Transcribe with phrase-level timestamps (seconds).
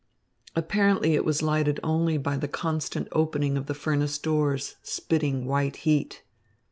[0.55, 5.75] Apparently it was lighted only by the constant opening of the furnace doors, spitting white
[5.85, 6.23] heat.